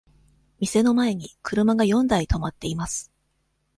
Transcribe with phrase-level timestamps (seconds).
[0.59, 3.11] 店の前に車が四台止まっています。